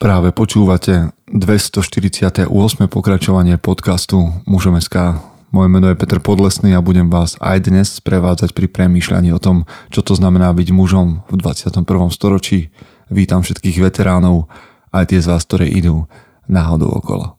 Práve 0.00 0.32
počúvate 0.32 1.12
248. 1.28 2.48
pokračovanie 2.88 3.60
podcastu 3.60 4.32
Mužom.sk. 4.48 5.20
Moje 5.52 5.68
meno 5.68 5.92
je 5.92 6.00
Peter 6.00 6.16
Podlesný 6.24 6.72
a 6.72 6.80
budem 6.80 7.12
vás 7.12 7.36
aj 7.36 7.68
dnes 7.68 8.00
prevádzať 8.00 8.56
pri 8.56 8.72
premýšľaní 8.72 9.28
o 9.36 9.36
tom, 9.36 9.68
čo 9.92 10.00
to 10.00 10.16
znamená 10.16 10.56
byť 10.56 10.72
mužom 10.72 11.28
v 11.28 11.34
21. 11.36 11.84
storočí. 12.16 12.72
Vítam 13.12 13.44
všetkých 13.44 13.76
veteránov, 13.92 14.48
aj 14.88 15.12
tie 15.12 15.20
z 15.20 15.36
vás, 15.36 15.44
ktoré 15.44 15.68
idú 15.68 16.08
náhodou 16.48 16.96
okolo. 16.96 17.36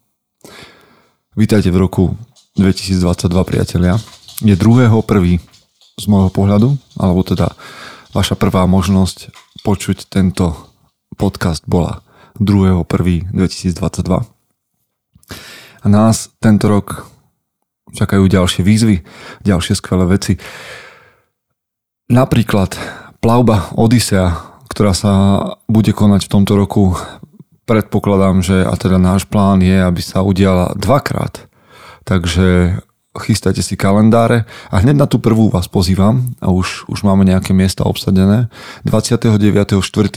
Vítajte 1.33 1.73
v 1.73 1.81
roku 1.81 2.13
2022, 2.61 3.25
priatelia. 3.41 3.97
Je 4.45 4.53
druhého 4.53 5.01
prvý 5.01 5.41
z 5.97 6.05
môjho 6.05 6.29
pohľadu, 6.29 6.77
alebo 7.01 7.25
teda 7.25 7.57
vaša 8.13 8.37
prvá 8.37 8.69
možnosť 8.69 9.33
počuť 9.65 10.13
tento 10.13 10.53
podcast 11.17 11.65
bola 11.65 12.05
2.1.2022. 12.39 14.27
A 15.81 15.85
nás 15.89 16.29
tento 16.37 16.69
rok 16.69 17.09
čakajú 17.91 18.29
ďalšie 18.29 18.61
výzvy, 18.63 19.03
ďalšie 19.43 19.73
skvelé 19.75 20.05
veci. 20.07 20.37
Napríklad 22.11 22.75
plavba 23.23 23.71
Odisea, 23.75 24.59
ktorá 24.71 24.95
sa 24.95 25.13
bude 25.67 25.91
konať 25.91 26.27
v 26.27 26.31
tomto 26.31 26.53
roku. 26.55 26.95
Predpokladám, 27.67 28.43
že 28.43 28.63
a 28.63 28.73
teda 28.75 28.99
náš 28.99 29.27
plán 29.27 29.63
je, 29.63 29.79
aby 29.79 30.01
sa 30.03 30.23
udiala 30.23 30.75
dvakrát. 30.75 31.47
Takže 32.03 32.79
chystajte 33.11 33.59
si 33.59 33.75
kalendáre 33.75 34.47
a 34.71 34.79
hneď 34.79 34.95
na 34.95 35.07
tú 35.07 35.19
prvú 35.19 35.51
vás 35.51 35.67
pozývam 35.67 36.31
a 36.39 36.47
už, 36.47 36.87
už 36.87 37.03
máme 37.03 37.27
nejaké 37.27 37.51
miesta 37.51 37.83
obsadené. 37.83 38.47
29.4. 38.87 39.67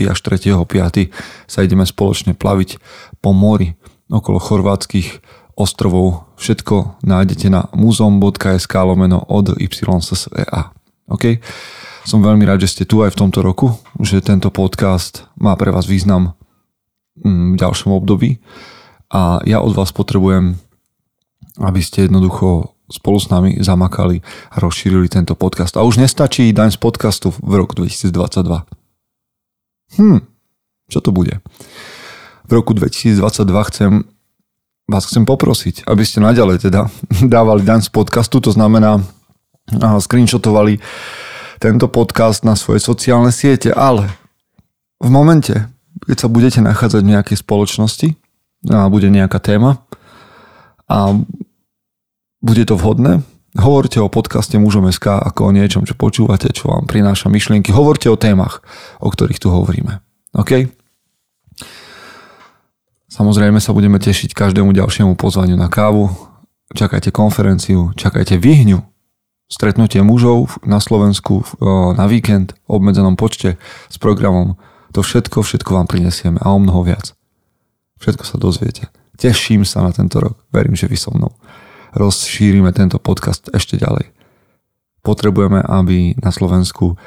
až 0.07 0.19
3.5. 0.23 1.11
sa 1.51 1.59
ideme 1.67 1.83
spoločne 1.83 2.39
plaviť 2.39 2.79
po 3.19 3.35
mori 3.35 3.75
okolo 4.07 4.39
chorvátskych 4.39 5.25
ostrovov. 5.59 6.31
Všetko 6.39 7.03
nájdete 7.03 7.51
na 7.51 7.67
muzom.sk 7.75 8.75
lomeno 8.75 9.27
od 9.27 9.59
YSSEA. 9.59 10.71
OK? 11.11 11.43
Som 12.05 12.23
veľmi 12.23 12.47
rád, 12.47 12.63
že 12.63 12.79
ste 12.79 12.85
tu 12.87 13.03
aj 13.03 13.17
v 13.17 13.21
tomto 13.27 13.41
roku, 13.43 13.75
že 13.99 14.23
tento 14.23 14.53
podcast 14.55 15.27
má 15.35 15.57
pre 15.59 15.75
vás 15.75 15.89
význam 15.89 16.37
mm, 17.19 17.57
v 17.57 17.61
ďalšom 17.61 17.91
období 17.97 18.39
a 19.11 19.43
ja 19.43 19.59
od 19.65 19.73
vás 19.75 19.91
potrebujem 19.91 20.63
aby 21.63 21.81
ste 21.83 22.11
jednoducho 22.11 22.74
spolu 22.91 23.19
s 23.21 23.33
nami 23.33 23.57
zamakali 23.61 24.21
a 24.53 24.57
rozšírili 24.61 25.09
tento 25.09 25.33
podcast. 25.35 25.77
A 25.77 25.85
už 25.85 26.01
nestačí 26.01 26.53
daň 26.53 26.75
z 26.75 26.79
podcastu 26.81 27.33
v 27.41 27.53
roku 27.65 27.77
2022. 27.77 28.65
Hm, 30.01 30.21
čo 30.89 30.99
to 31.01 31.11
bude? 31.13 31.41
V 32.45 32.53
roku 32.53 32.77
2022 32.77 33.71
chcem 33.73 33.93
vás 34.85 35.09
chcem 35.09 35.25
poprosiť, 35.25 35.89
aby 35.89 36.05
ste 36.05 36.21
naďalej 36.21 36.69
teda 36.69 36.93
dávali 37.35 37.65
daň 37.65 37.89
z 37.89 37.91
podcastu, 37.91 38.41
to 38.41 38.53
znamená 38.53 39.01
screenshotovali 39.81 40.77
tento 41.57 41.89
podcast 41.89 42.45
na 42.45 42.53
svoje 42.53 42.85
sociálne 42.85 43.33
siete, 43.33 43.73
ale 43.73 44.13
v 45.01 45.09
momente, 45.09 45.57
keď 46.05 46.17
sa 46.21 46.29
budete 46.29 46.61
nachádzať 46.61 47.01
v 47.01 47.13
nejakej 47.17 47.37
spoločnosti 47.41 48.09
a 48.69 48.93
bude 48.93 49.09
nejaká 49.09 49.41
téma 49.41 49.81
a 50.85 51.17
bude 52.45 52.69
to 52.69 52.77
vhodné? 52.77 53.25
Hovorte 53.57 54.05
o 54.05 54.13
podcaste 54.13 54.61
Mužom.sk 54.61 55.09
ako 55.09 55.49
o 55.49 55.55
niečom, 55.55 55.89
čo 55.89 55.97
počúvate, 55.97 56.53
čo 56.53 56.69
vám 56.69 56.85
prináša 56.85 57.33
myšlienky. 57.33 57.73
Hovorte 57.73 58.13
o 58.13 58.21
témach, 58.21 58.61
o 59.01 59.09
ktorých 59.09 59.41
tu 59.41 59.49
hovoríme. 59.49 60.05
OK? 60.37 60.69
Samozrejme 63.09 63.63
sa 63.63 63.73
budeme 63.73 63.97
tešiť 63.97 64.37
každému 64.37 64.75
ďalšiemu 64.77 65.15
pozvaniu 65.17 65.57
na 65.57 65.71
kávu. 65.71 66.11
Čakajte 66.75 67.15
konferenciu, 67.15 67.95
čakajte 67.95 68.37
vyhňu. 68.37 68.83
Stretnutie 69.47 70.03
mužov 70.03 70.59
na 70.67 70.83
Slovensku 70.83 71.47
na 71.95 72.05
víkend 72.11 72.59
v 72.67 72.83
obmedzenom 72.83 73.15
počte 73.15 73.57
s 73.87 73.97
programom. 74.03 74.59
To 74.93 75.01
všetko, 75.07 75.47
všetko 75.47 75.79
vám 75.79 75.87
prinesieme 75.87 76.43
a 76.43 76.51
o 76.51 76.59
mnoho 76.59 76.83
viac. 76.83 77.15
Všetko 78.03 78.25
sa 78.27 78.37
dozviete. 78.37 78.91
Teším 79.15 79.63
sa 79.63 79.87
na 79.87 79.95
tento 79.95 80.19
rok. 80.19 80.43
Verím, 80.51 80.75
že 80.75 80.91
vy 80.91 80.99
so 80.99 81.15
mnou 81.15 81.31
rozšírime 81.95 82.75
tento 82.75 82.99
podcast 82.99 83.49
ešte 83.55 83.79
ďalej. 83.79 84.11
Potrebujeme, 85.01 85.63
aby 85.63 86.19
na 86.19 86.35
Slovensku 86.35 86.99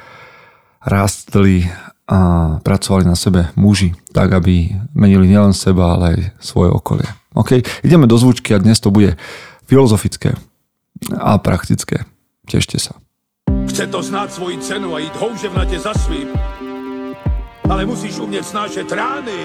rástli 0.82 1.68
a 2.08 2.56
pracovali 2.64 3.04
na 3.04 3.12
sebe 3.12 3.52
muži, 3.52 3.92
tak 4.16 4.32
aby 4.32 4.72
menili 4.96 5.28
nielen 5.28 5.52
seba, 5.52 5.92
ale 5.92 6.04
aj 6.08 6.18
svoje 6.40 6.72
okolie. 6.72 7.04
OK, 7.36 7.60
ideme 7.84 8.08
do 8.08 8.16
zvučky 8.16 8.56
a 8.56 8.62
dnes 8.62 8.80
to 8.80 8.88
bude 8.88 9.20
filozofické 9.68 10.32
a 11.12 11.36
praktické. 11.36 12.08
Tešte 12.48 12.80
sa. 12.80 12.96
Chce 13.68 13.84
to 13.92 14.00
znáť 14.00 14.40
svoji 14.40 14.56
cenu 14.64 14.96
a 14.96 15.04
ísť 15.04 15.16
houževnate 15.20 15.76
za 15.76 15.92
svým. 15.92 16.32
Ale 17.68 17.84
musíš 17.84 18.16
umieť 18.16 18.56
snášať 18.56 18.88
rány 18.88 19.44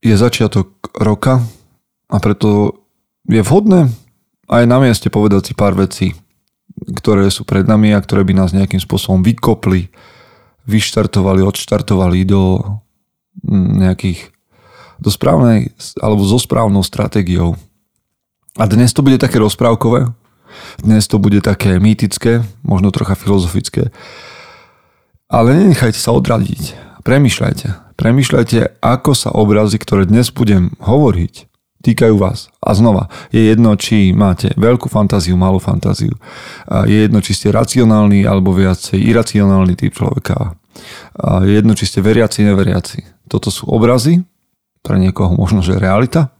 Je 0.00 0.14
začiatok 0.16 0.92
roka 0.96 1.44
a 2.08 2.16
preto 2.18 2.80
je 3.28 3.40
vhodné 3.44 3.92
aj 4.50 4.64
na 4.66 4.82
mieste 4.82 5.06
povedať 5.06 5.50
si 5.50 5.52
pár 5.54 5.78
vecí, 5.78 6.18
ktoré 6.98 7.30
sú 7.30 7.46
pred 7.46 7.62
nami 7.70 7.94
a 7.94 8.02
ktoré 8.02 8.26
by 8.26 8.34
nás 8.34 8.50
nejakým 8.50 8.82
spôsobom 8.82 9.22
vykopli, 9.22 9.86
vyštartovali, 10.66 11.46
odštartovali 11.46 12.26
do 12.26 12.58
nejakých 13.46 14.34
do 15.00 15.08
správnej 15.08 15.72
alebo 15.96 16.28
so 16.28 16.36
správnou 16.36 16.84
stratégiou. 16.84 17.56
A 18.60 18.68
dnes 18.68 18.92
to 18.92 19.00
bude 19.00 19.16
také 19.16 19.40
rozprávkové, 19.40 20.12
dnes 20.84 21.08
to 21.08 21.16
bude 21.16 21.40
také 21.40 21.80
mýtické, 21.80 22.44
možno 22.60 22.92
trocha 22.92 23.16
filozofické, 23.16 23.88
ale 25.30 25.56
nenechajte 25.56 25.96
sa 25.96 26.12
odradiť. 26.12 26.76
Premýšľajte. 27.00 27.89
Premýšľajte, 28.00 28.80
ako 28.80 29.12
sa 29.12 29.28
obrazy, 29.28 29.76
ktoré 29.76 30.08
dnes 30.08 30.32
budem 30.32 30.72
hovoriť, 30.80 31.44
týkajú 31.84 32.16
vás. 32.16 32.48
A 32.64 32.72
znova, 32.72 33.12
je 33.28 33.44
jedno, 33.44 33.76
či 33.76 34.16
máte 34.16 34.56
veľkú 34.56 34.88
fantáziu, 34.88 35.36
malú 35.36 35.60
fantáziu. 35.60 36.16
Je 36.88 37.04
jedno, 37.04 37.20
či 37.20 37.36
ste 37.36 37.52
racionálny 37.52 38.24
alebo 38.24 38.56
viacej 38.56 38.96
iracionálny 38.96 39.76
typ 39.76 39.92
človeka. 39.92 40.56
Je 41.44 41.52
jedno, 41.52 41.76
či 41.76 41.84
ste 41.84 42.00
veriaci, 42.00 42.40
neveriaci. 42.40 43.04
Toto 43.28 43.52
sú 43.52 43.68
obrazy, 43.68 44.24
pre 44.80 44.96
niekoho 44.96 45.36
možno, 45.36 45.60
že 45.60 45.76
realita, 45.76 46.32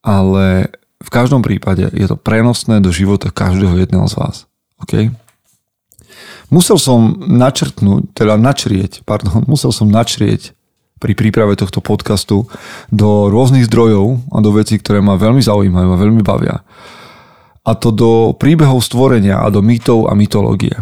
ale 0.00 0.72
v 0.96 1.10
každom 1.12 1.44
prípade 1.44 1.92
je 1.92 2.08
to 2.08 2.16
prenosné 2.16 2.80
do 2.80 2.88
života 2.88 3.28
každého 3.28 3.76
jedného 3.84 4.08
z 4.08 4.16
vás. 4.16 4.36
Okay? 4.80 5.12
Musel 6.48 6.80
som 6.80 7.20
načrtnúť, 7.20 8.16
teda 8.16 8.40
načrieť, 8.40 9.04
pardon, 9.04 9.44
musel 9.44 9.68
som 9.68 9.92
načrieť 9.92 10.56
pri 10.98 11.12
príprave 11.14 11.54
tohto 11.54 11.78
podcastu 11.78 12.48
do 12.90 13.28
rôznych 13.30 13.68
zdrojov 13.68 14.18
a 14.32 14.38
do 14.40 14.50
vecí, 14.56 14.80
ktoré 14.80 14.98
ma 14.98 15.20
veľmi 15.20 15.44
zaujímajú 15.44 15.88
a 15.94 16.00
veľmi 16.00 16.22
bavia. 16.24 16.64
A 17.62 17.76
to 17.76 17.92
do 17.92 18.32
príbehov 18.32 18.80
stvorenia 18.80 19.44
a 19.44 19.52
do 19.52 19.60
mýtov 19.60 20.08
a 20.08 20.16
mytológie. 20.16 20.74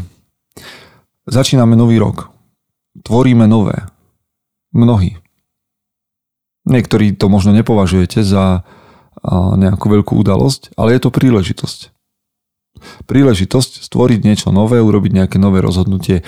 Začíname 1.27 1.75
nový 1.75 1.99
rok. 1.99 2.31
Tvoríme 3.03 3.50
nové. 3.50 3.75
Mnohí. 4.71 5.19
Niektorí 6.65 7.19
to 7.19 7.27
možno 7.27 7.50
nepovažujete 7.50 8.23
za 8.23 8.62
nejakú 9.59 9.91
veľkú 9.91 10.15
udalosť, 10.23 10.79
ale 10.79 10.94
je 10.94 11.00
to 11.03 11.11
príležitosť 11.11 11.95
príležitosť 13.06 13.87
stvoriť 13.87 14.21
niečo 14.23 14.49
nové, 14.55 14.83
urobiť 14.83 15.12
nejaké 15.12 15.37
nové 15.37 15.62
rozhodnutie, 15.62 16.23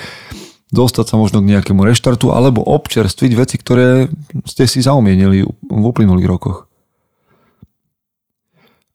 dostať 0.73 1.05
sa 1.09 1.17
možno 1.17 1.41
k 1.41 1.57
nejakému 1.57 1.81
reštartu 1.81 2.29
alebo 2.33 2.61
občerstviť 2.61 3.33
veci, 3.37 3.57
ktoré 3.57 4.13
ste 4.45 4.69
si 4.69 4.85
zaumienili 4.85 5.45
v 5.49 5.83
uplynulých 5.85 6.29
rokoch. 6.29 6.69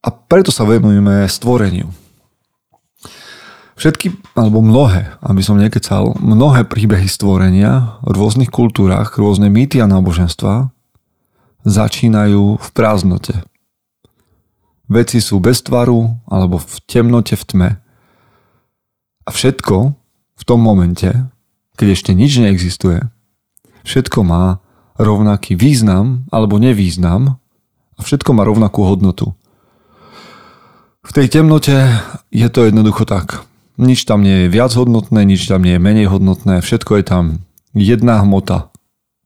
A 0.04 0.12
preto 0.12 0.52
sa 0.52 0.68
venujeme 0.68 1.26
stvoreniu. 1.32 1.90
Všetky, 3.74 4.38
alebo 4.38 4.62
mnohé, 4.62 5.18
aby 5.24 5.42
som 5.42 5.58
nekecal, 5.58 6.14
mnohé 6.22 6.68
príbehy 6.68 7.10
stvorenia 7.10 7.98
v 8.06 8.12
rôznych 8.16 8.54
kultúrach, 8.54 9.18
rôzne 9.18 9.50
mýty 9.50 9.82
a 9.82 9.90
náboženstva 9.90 10.70
začínajú 11.66 12.60
v 12.60 12.68
prázdnote. 12.76 13.42
Veci 14.94 15.18
sú 15.18 15.42
bez 15.42 15.66
tvaru 15.66 16.22
alebo 16.30 16.62
v 16.62 16.76
temnote, 16.86 17.34
v 17.34 17.44
tme. 17.50 17.70
A 19.26 19.30
všetko 19.34 19.98
v 20.38 20.44
tom 20.46 20.62
momente, 20.62 21.10
keď 21.74 21.98
ešte 21.98 22.12
nič 22.14 22.38
neexistuje, 22.38 23.02
všetko 23.82 24.22
má 24.22 24.62
rovnaký 25.02 25.58
význam 25.58 26.30
alebo 26.30 26.62
nevýznam 26.62 27.42
a 27.98 28.00
všetko 28.06 28.38
má 28.38 28.46
rovnakú 28.46 28.86
hodnotu. 28.86 29.34
V 31.04 31.12
tej 31.12 31.42
temnote 31.42 31.74
je 32.30 32.48
to 32.54 32.70
jednoducho 32.70 33.10
tak. 33.10 33.50
Nič 33.82 34.06
tam 34.06 34.22
nie 34.22 34.46
je 34.46 34.54
viac 34.54 34.78
hodnotné, 34.78 35.26
nič 35.26 35.50
tam 35.50 35.66
nie 35.66 35.76
je 35.76 35.82
menej 35.82 36.06
hodnotné, 36.06 36.62
všetko 36.62 37.02
je 37.02 37.06
tam 37.10 37.24
jedna 37.74 38.22
hmota 38.22 38.70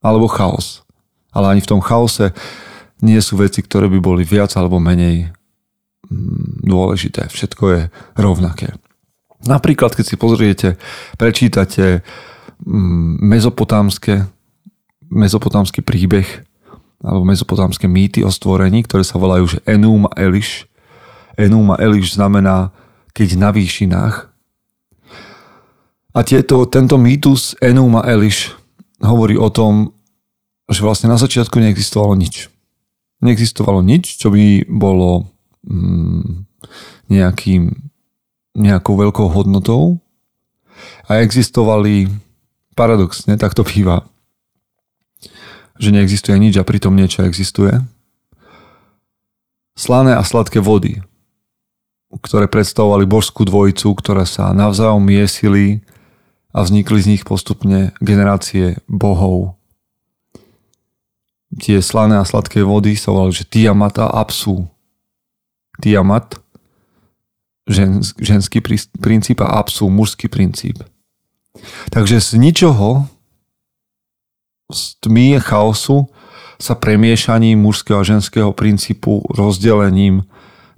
alebo 0.00 0.32
chaos. 0.32 0.80
Ale 1.28 1.52
ani 1.52 1.60
v 1.60 1.70
tom 1.76 1.84
chaose 1.84 2.32
nie 3.04 3.20
sú 3.20 3.36
veci, 3.36 3.60
ktoré 3.60 3.86
by 3.92 4.00
boli 4.00 4.24
viac 4.24 4.56
alebo 4.56 4.80
menej 4.80 5.36
dôležité. 6.64 7.28
Všetko 7.28 7.64
je 7.68 7.80
rovnaké. 8.16 8.74
Napríklad, 9.44 9.94
keď 9.94 10.04
si 10.04 10.16
pozriete, 10.18 10.68
prečítate 11.14 12.02
mm, 12.64 13.22
mezopotámske, 13.22 14.26
mezopotámsky 15.08 15.84
príbeh 15.84 16.26
alebo 16.98 17.22
mezopotámske 17.22 17.86
mýty 17.86 18.26
o 18.26 18.30
stvorení, 18.32 18.82
ktoré 18.82 19.06
sa 19.06 19.22
volajú 19.22 19.46
že 19.46 19.58
Enum 19.62 20.10
a 20.10 20.12
Eliš. 20.18 20.66
Enum 21.38 21.70
a 21.70 21.78
Eliš 21.78 22.18
znamená 22.18 22.74
keď 23.14 23.28
na 23.38 23.50
výšinách. 23.54 24.30
A 26.14 26.18
tieto, 26.26 26.66
tento 26.66 26.98
mýtus 26.98 27.54
Enuma 27.62 28.02
Eliš 28.06 28.54
hovorí 28.98 29.38
o 29.38 29.50
tom, 29.50 29.94
že 30.66 30.82
vlastne 30.82 31.06
na 31.06 31.18
začiatku 31.18 31.58
neexistovalo 31.62 32.18
nič. 32.18 32.50
Neexistovalo 33.22 33.82
nič, 33.82 34.18
čo 34.18 34.34
by 34.34 34.66
bolo 34.66 35.30
nejakým, 37.08 37.70
nejakou 38.56 38.94
veľkou 38.96 39.28
hodnotou 39.30 40.00
a 41.06 41.20
existovali 41.20 42.08
paradoxne, 42.72 43.36
tak 43.36 43.52
to 43.52 43.66
býva, 43.66 44.06
že 45.76 45.92
neexistuje 45.92 46.36
nič 46.38 46.56
a 46.56 46.66
pritom 46.66 46.94
niečo 46.94 47.26
existuje. 47.26 47.74
Slané 49.78 50.18
a 50.18 50.26
sladké 50.26 50.58
vody, 50.58 51.02
ktoré 52.10 52.50
predstavovali 52.50 53.06
božskú 53.06 53.46
dvojicu, 53.46 53.94
ktorá 53.94 54.26
sa 54.26 54.50
navzájom 54.56 55.04
miesili 55.04 55.86
a 56.50 56.64
vznikli 56.64 56.98
z 56.98 57.06
nich 57.14 57.22
postupne 57.22 57.94
generácie 58.02 58.80
bohov. 58.90 59.54
Tie 61.62 61.78
slané 61.80 62.18
a 62.18 62.26
sladké 62.26 62.64
vody 62.64 62.96
sa 62.98 63.12
volali, 63.14 63.32
že 63.32 63.46
Tiamat 63.48 64.02
a 64.02 64.06
Apsu. 64.20 64.66
Tiamat, 65.78 66.38
žen, 67.68 68.02
ženský 68.18 68.60
princíp 68.98 69.40
a 69.40 69.60
Apsu, 69.62 69.86
mužský 69.86 70.26
princíp. 70.26 70.82
Takže 71.90 72.20
z 72.20 72.30
ničoho, 72.38 73.06
z 74.68 74.82
tmy 75.00 75.38
a 75.38 75.40
chaosu 75.40 76.10
sa 76.58 76.74
premiešaním 76.74 77.62
mužského 77.62 78.02
a 78.02 78.06
ženského 78.06 78.50
princípu, 78.50 79.22
rozdelením 79.30 80.26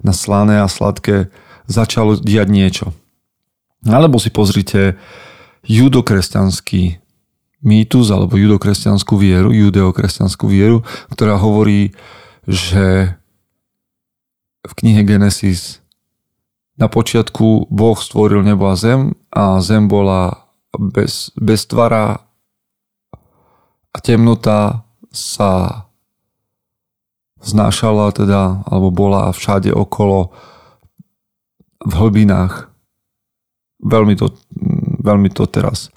na 0.05 0.13
slané 0.13 0.61
a 0.61 0.69
sladké 0.69 1.33
začalo 1.65 2.17
diať 2.17 2.47
niečo. 2.49 2.85
Alebo 3.81 4.21
si 4.21 4.29
pozrite 4.29 4.97
judokresťanský 5.65 7.01
mýtus 7.61 8.09
alebo 8.09 8.37
judokresťanskú 8.37 9.13
vieru, 9.17 9.49
judeokresťanskú 9.53 10.45
vieru, 10.49 10.81
ktorá 11.13 11.37
hovorí, 11.37 11.93
že 12.45 13.17
v 14.61 14.71
knihe 14.77 15.01
Genesis 15.03 15.81
na 16.77 16.87
počiatku 16.89 17.69
Boh 17.69 17.97
stvoril 17.97 18.41
nebo 18.41 18.69
a 18.69 18.75
zem 18.77 19.13
a 19.33 19.61
zem 19.61 19.85
bola 19.85 20.49
bez, 20.73 21.29
bez 21.37 21.65
tvara 21.67 22.21
a 23.91 23.97
temnota 23.99 24.87
sa 25.11 25.83
znášala 27.41 28.15
teda, 28.15 28.63
alebo 28.69 28.93
bola 28.93 29.33
všade 29.33 29.73
okolo 29.73 30.31
v 31.81 31.93
hlbinách. 31.97 32.69
Veľmi 33.81 34.13
to 34.13 34.31
veľmi 35.01 35.33
to 35.33 35.49
teraz 35.49 35.89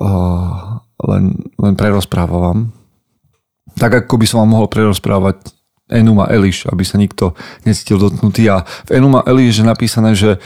uh, 0.00 0.80
len, 1.04 1.24
len 1.60 1.74
prerozprávam. 1.76 2.72
Tak 3.76 4.08
ako 4.08 4.14
by 4.16 4.26
som 4.26 4.38
vám 4.42 4.50
mohol 4.56 4.68
prerozprávať 4.72 5.52
Enuma 5.88 6.28
Eliš, 6.28 6.68
aby 6.68 6.84
sa 6.84 7.00
nikto 7.00 7.32
necítil 7.64 7.96
dotknutý. 7.96 8.44
A 8.52 8.68
v 8.88 8.90
Enuma 9.00 9.24
Eliš 9.24 9.60
je 9.60 9.66
napísané, 9.66 10.12
že 10.12 10.36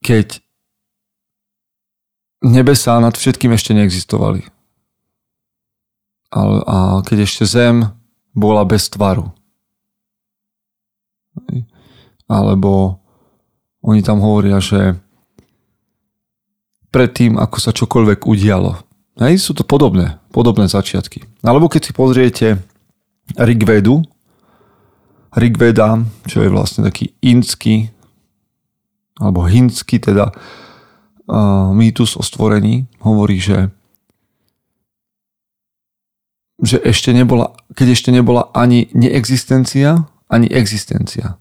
keď 0.00 0.40
nebesá 2.40 2.96
nad 3.02 3.12
všetkým 3.12 3.52
ešte 3.52 3.76
neexistovali. 3.76 4.48
A, 6.30 6.40
a 6.62 6.76
keď 7.02 7.26
ešte 7.26 7.44
zem 7.44 7.90
bola 8.32 8.62
bez 8.62 8.86
tvaru. 8.88 9.34
Alebo 12.30 13.02
oni 13.82 14.00
tam 14.06 14.22
hovoria, 14.22 14.62
že 14.62 14.94
predtým, 16.94 17.38
ako 17.38 17.56
sa 17.58 17.74
čokoľvek 17.74 18.22
udialo. 18.26 18.78
Hej, 19.18 19.42
sú 19.42 19.52
to 19.52 19.66
podobné, 19.66 20.22
podobné 20.30 20.70
začiatky. 20.70 21.26
Alebo 21.42 21.66
keď 21.66 21.90
si 21.90 21.92
pozriete 21.92 22.46
Rigvedu, 23.38 24.02
Rigveda, 25.30 26.02
čo 26.26 26.42
je 26.42 26.50
vlastne 26.50 26.82
taký 26.82 27.14
inský, 27.22 27.94
alebo 29.20 29.46
hinský 29.46 30.02
teda 30.02 30.34
uh, 30.34 31.70
mýtus 31.70 32.18
o 32.18 32.22
stvorení, 32.24 32.90
hovorí, 33.04 33.38
že 33.38 33.70
že 36.60 36.76
ešte 36.84 37.16
nebola, 37.16 37.56
keď 37.72 37.96
ešte 37.96 38.12
nebola 38.12 38.52
ani 38.52 38.92
neexistencia, 38.92 40.04
ani 40.28 40.44
existencia. 40.52 41.40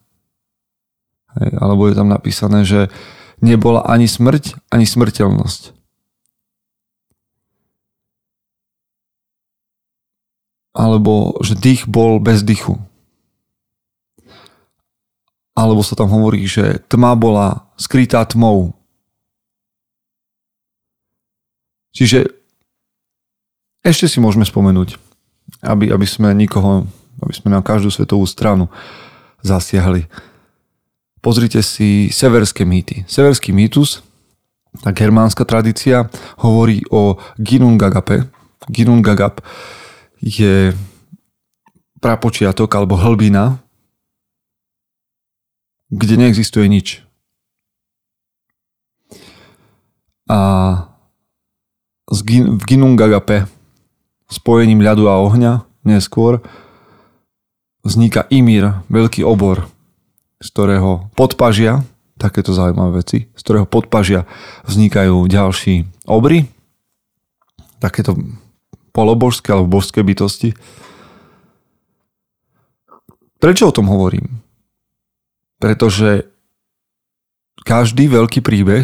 Hej, 1.35 1.59
alebo 1.59 1.92
je 1.92 1.95
tam 2.00 2.07
napísané, 2.07 2.63
že 2.63 2.88
nebola 3.44 3.83
ani 3.83 4.07
smrť, 4.07 4.56
ani 4.71 4.88
smrteľnosť. 4.88 5.75
Alebo 10.73 11.38
že 11.42 11.57
dých 11.57 11.90
bol 11.90 12.21
bez 12.21 12.45
dychu. 12.45 12.78
Alebo 15.57 15.83
sa 15.83 15.97
tam 15.97 16.07
hovorí, 16.07 16.45
že 16.47 16.80
tma 16.88 17.18
bola 17.19 17.68
skrytá 17.76 18.23
tmou. 18.23 18.71
Čiže 21.92 22.31
ešte 23.83 24.07
si 24.07 24.23
môžeme 24.23 24.47
spomenúť, 24.47 24.95
aby, 25.66 25.92
aby 25.92 26.06
sme 26.07 26.31
nikoho, 26.31 26.88
aby 27.19 27.33
sme 27.33 27.52
na 27.52 27.59
každú 27.59 27.92
svetovú 27.92 28.23
stranu 28.30 28.71
zasiahli 29.44 30.07
Pozrite 31.19 31.59
si 31.59 32.07
severské 32.16 32.64
mýty. 32.64 33.04
Severský 33.04 33.52
mýtus, 33.52 33.99
tá 34.80 34.95
germánska 34.95 35.44
tradícia, 35.44 36.07
hovorí 36.40 36.88
o 36.88 37.19
Ginungagape. 37.35 38.31
Ginungagap 38.71 39.44
je 40.19 40.76
prapočiatok 41.99 42.69
alebo 42.76 42.95
hlbina, 42.95 43.59
kde 45.90 46.16
neexistuje 46.16 46.69
nič. 46.69 47.02
A 50.30 50.40
v 52.09 52.61
Ginungagape 52.66 53.49
spojením 54.30 54.85
ľadu 54.85 55.09
a 55.09 55.18
ohňa 55.18 55.66
neskôr 55.81 56.45
vzniká 57.81 58.30
Imír, 58.30 58.85
veľký 58.92 59.26
obor, 59.26 59.66
z 60.38 60.47
ktorého 60.54 61.09
podpažia, 61.18 61.81
takéto 62.21 62.54
zaujímavé 62.54 63.02
veci, 63.02 63.31
z 63.33 63.42
ktorého 63.42 63.66
podpažia 63.66 64.30
vznikajú 64.69 65.26
ďalší 65.26 65.90
obry, 66.06 66.45
takéto 67.81 68.14
polobožské 68.99 69.56
alebo 69.56 69.79
božské 69.79 70.03
bytosti. 70.03 70.51
Prečo 73.39 73.71
o 73.71 73.75
tom 73.75 73.87
hovorím? 73.87 74.44
Pretože 75.63 76.27
každý 77.63 78.11
veľký 78.11 78.44
príbeh 78.44 78.83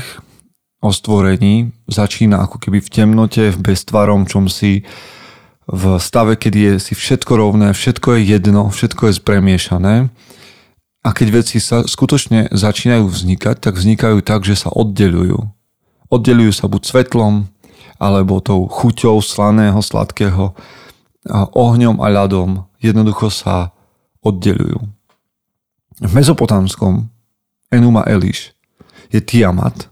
o 0.80 0.96
stvorení 0.96 1.76
začína 1.92 2.48
ako 2.48 2.64
keby 2.64 2.80
v 2.80 2.88
temnote, 2.88 3.52
v 3.52 3.60
beztvarom 3.60 4.24
čomsi, 4.24 4.88
v 5.68 5.84
stave, 6.00 6.40
kedy 6.40 6.60
je 6.62 6.74
si 6.80 6.94
všetko 6.96 7.36
rovné, 7.36 7.76
všetko 7.76 8.16
je 8.16 8.22
jedno, 8.38 8.72
všetko 8.72 9.12
je 9.12 9.14
spremiešané 9.18 9.96
A 11.02 11.10
keď 11.12 11.44
veci 11.44 11.58
sa 11.58 11.84
skutočne 11.84 12.54
začínajú 12.54 13.10
vznikať, 13.12 13.60
tak 13.60 13.74
vznikajú 13.76 14.24
tak, 14.24 14.46
že 14.46 14.56
sa 14.56 14.70
oddelujú. 14.72 15.42
Oddelujú 16.14 16.54
sa 16.54 16.70
buď 16.70 16.82
svetlom, 16.86 17.50
alebo 17.96 18.44
tou 18.44 18.68
chuťou 18.68 19.24
slaného, 19.24 19.80
sladkého, 19.80 20.56
ohňom 21.56 22.00
a 22.04 22.08
ľadom. 22.12 22.68
Jednoducho 22.80 23.32
sa 23.34 23.74
oddelujú. 24.22 24.80
V 26.04 26.12
mezopotámskom 26.12 27.08
Enuma 27.72 28.04
Eliš 28.06 28.52
je 29.10 29.24
Tiamat, 29.24 29.88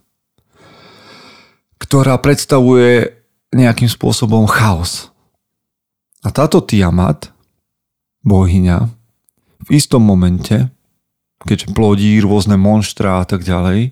ktorá 1.79 2.19
predstavuje 2.19 3.13
nejakým 3.55 3.87
spôsobom 3.87 4.45
chaos. 4.49 5.13
A 6.23 6.31
táto 6.31 6.59
Tiamat, 6.63 7.31
bohyňa, 8.23 8.87
v 9.63 9.69
istom 9.71 10.03
momente 10.03 10.73
keďže 11.43 11.75
plodí 11.75 12.15
rôzne 12.23 12.55
monštra 12.55 13.23
a 13.23 13.25
tak 13.27 13.43
ďalej, 13.43 13.91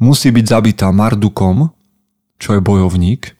musí 0.00 0.28
byť 0.32 0.44
zabitá 0.44 0.88
Mardukom, 0.92 1.72
čo 2.36 2.56
je 2.56 2.60
bojovník, 2.60 3.32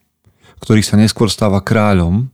ktorý 0.61 0.81
sa 0.81 0.97
neskôr 0.97 1.29
stáva 1.29 1.61
kráľom 1.61 2.29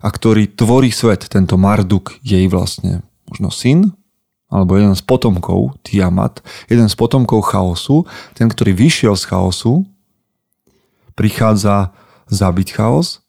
a 0.00 0.08
ktorý 0.08 0.50
tvorí 0.54 0.94
svet. 0.94 1.26
Tento 1.26 1.58
Marduk 1.58 2.16
jej 2.22 2.46
vlastne 2.46 3.02
možno 3.26 3.50
syn, 3.50 3.90
alebo 4.46 4.78
jeden 4.78 4.94
z 4.94 5.02
potomkov, 5.02 5.74
Tiamat, 5.82 6.38
jeden 6.70 6.86
z 6.86 6.94
potomkov 6.94 7.50
chaosu, 7.50 8.06
ten, 8.38 8.46
ktorý 8.46 8.72
vyšiel 8.78 9.18
z 9.18 9.26
chaosu, 9.26 9.82
prichádza 11.18 11.90
zabiť 12.30 12.68
chaos 12.78 13.26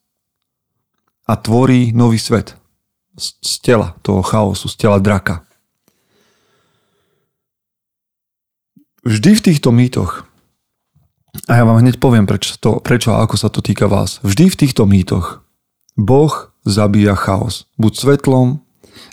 a 1.25 1.33
tvorí 1.33 1.89
nový 1.91 2.21
svet 2.21 2.53
z 3.17 3.53
tela 3.65 3.97
toho 4.05 4.21
chaosu, 4.21 4.69
z 4.69 4.75
tela 4.77 5.01
draka. 5.01 5.47
vždy 9.07 9.29
v 9.39 9.45
týchto 9.51 9.71
mýtoch, 9.71 10.26
a 11.45 11.51
ja 11.53 11.63
vám 11.63 11.85
hneď 11.85 12.01
poviem, 12.01 12.25
prečo, 12.25 12.57
to, 12.57 12.81
prečo 12.81 13.13
a 13.13 13.21
ako 13.21 13.35
sa 13.37 13.53
to 13.53 13.61
týka 13.61 13.85
vás, 13.85 14.17
vždy 14.25 14.49
v 14.49 14.59
týchto 14.65 14.89
mýtoch 14.89 15.45
Boh 15.93 16.53
zabíja 16.65 17.13
chaos. 17.13 17.69
Buď 17.77 17.93
svetlom, 17.97 18.61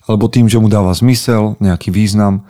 alebo 0.09 0.29
tým, 0.29 0.49
že 0.49 0.61
mu 0.61 0.73
dáva 0.73 0.93
zmysel, 0.97 1.57
nejaký 1.61 1.93
význam, 1.93 2.45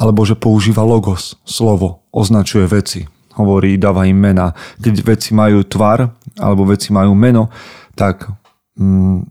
alebo 0.00 0.24
že 0.24 0.38
používa 0.38 0.82
logos, 0.84 1.36
slovo, 1.44 2.04
označuje 2.10 2.66
veci. 2.66 3.00
Hovorí, 3.34 3.76
dáva 3.76 4.06
im 4.06 4.18
mena. 4.18 4.54
Keď 4.78 4.94
veci 5.02 5.30
majú 5.34 5.66
tvar, 5.66 6.06
alebo 6.38 6.64
veci 6.70 6.94
majú 6.94 7.18
meno, 7.18 7.50
tak 7.98 8.30
mm, 8.78 9.26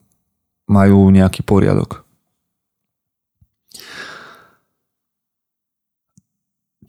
majú 0.68 1.08
nejaký 1.12 1.44
poriadok. 1.44 2.03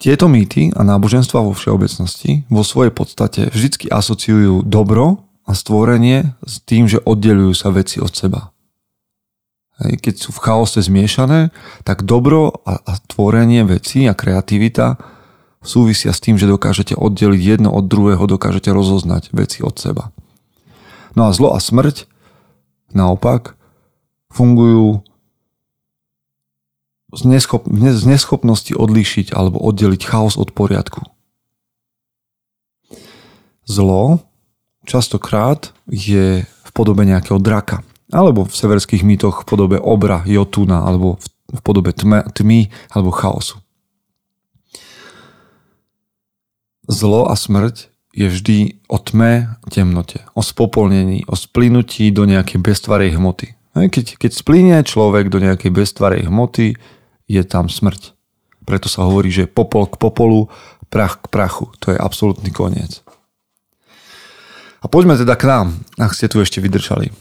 Tieto 0.04 0.28
mýty 0.28 0.68
a 0.76 0.84
náboženstva 0.84 1.40
vo 1.40 1.56
všeobecnosti 1.56 2.44
vo 2.52 2.61
svojej 2.61 2.92
podstate 2.92 3.49
vždy 3.49 3.88
asociujú 3.88 4.61
dobro 4.61 5.25
a 5.49 5.56
stvorenie 5.56 6.37
s 6.44 6.61
tým, 6.61 6.84
že 6.84 7.00
oddelujú 7.00 7.56
sa 7.56 7.73
veci 7.73 8.04
od 8.04 8.12
seba. 8.12 8.52
Keď 9.80 10.14
sú 10.20 10.37
v 10.37 10.42
chaose 10.44 10.84
zmiešané, 10.84 11.56
tak 11.88 12.04
dobro 12.04 12.52
a, 12.68 12.84
a 12.84 13.00
tvorenie 13.00 13.64
veci 13.64 14.04
a 14.04 14.12
kreativita 14.12 15.00
súvisia 15.64 16.12
s 16.12 16.20
tým, 16.20 16.37
že 16.37 16.52
dokážete 16.52 16.92
oddeliť 16.92 17.40
jedno 17.40 17.73
od 17.73 17.88
druhého, 17.88 18.28
dokážete 18.28 18.68
rozoznať 18.76 19.32
veci 19.32 19.64
od 19.64 19.73
seba. 19.80 20.12
No 21.16 21.26
a 21.26 21.30
zlo 21.32 21.56
a 21.56 21.58
smrť 21.64 22.04
naopak 22.92 23.56
fungujú 24.28 25.00
z, 27.14 27.23
neschop, 27.25 27.66
z 27.71 28.04
neschopnosti 28.04 28.75
odlíšiť 28.75 29.33
alebo 29.33 29.62
oddeliť 29.62 30.02
chaos 30.04 30.35
od 30.37 30.50
poriadku. 30.50 31.06
Zlo 33.64 34.21
častokrát 34.85 35.73
je 35.88 36.44
v 36.44 36.71
podobe 36.76 37.09
nejakého 37.09 37.40
draka, 37.40 37.80
alebo 38.12 38.44
v 38.44 38.52
severských 38.52 39.00
mýtoch 39.00 39.42
v 39.42 39.49
podobe 39.49 39.76
obra, 39.80 40.21
jotuna, 40.28 40.85
alebo 40.85 41.16
v 41.49 41.61
podobe 41.64 41.97
tme, 41.97 42.26
tmy 42.35 42.68
alebo 42.92 43.14
chaosu. 43.14 43.59
Zlo 46.85 47.33
a 47.33 47.35
smrť 47.35 47.88
je 48.12 48.28
vždy 48.28 48.59
o 48.87 49.00
tme, 49.00 49.56
temnote, 49.73 50.23
o 50.37 50.42
spopolnení, 50.44 51.25
o 51.26 51.35
splynutí 51.35 52.12
do 52.12 52.28
nejakej 52.28 52.61
bestvarej 52.61 53.16
hmoty. 53.16 53.56
Keď, 53.75 54.21
keď 54.21 54.30
splíne 54.30 54.76
človek 54.87 55.33
do 55.33 55.42
nejakej 55.42 55.75
bestvarej 55.75 56.30
hmoty, 56.30 56.78
je 57.28 57.43
tam 57.45 57.73
smrť. 57.73 58.12
Preto 58.64 58.88
sa 58.88 59.04
hovorí, 59.04 59.28
že 59.28 59.50
popol 59.50 59.85
k 59.88 60.00
popolu, 60.00 60.49
prach 60.88 61.21
k 61.21 61.26
prachu. 61.28 61.69
To 61.85 61.93
je 61.93 61.99
absolútny 61.99 62.49
koniec. 62.54 63.04
A 64.81 64.88
poďme 64.88 65.16
teda 65.16 65.37
k 65.37 65.49
nám, 65.49 65.66
ak 65.97 66.12
ste 66.12 66.28
tu 66.28 66.40
ešte 66.40 66.61
vydržali. 66.61 67.12